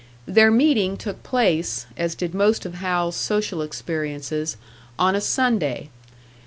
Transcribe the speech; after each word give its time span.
Their 0.25 0.49
meeting 0.49 0.97
took 0.97 1.21
place 1.21 1.85
as 1.95 2.15
did 2.15 2.33
most 2.33 2.65
of 2.65 2.73
Hal's 2.73 3.15
social 3.15 3.61
experiences 3.61 4.57
on 4.97 5.13
a 5.13 5.21
Sunday. 5.21 5.91